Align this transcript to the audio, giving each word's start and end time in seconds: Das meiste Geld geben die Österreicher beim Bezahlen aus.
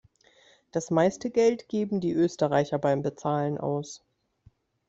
Das 0.71 0.89
meiste 0.89 1.29
Geld 1.29 1.69
geben 1.69 1.99
die 2.01 2.13
Österreicher 2.13 2.79
beim 2.79 3.03
Bezahlen 3.03 3.59
aus. 3.59 4.03